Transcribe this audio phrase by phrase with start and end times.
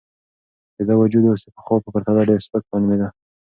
[0.75, 3.07] د ده وجود اوس د پخوا په پرتله ډېر سپک معلومېده.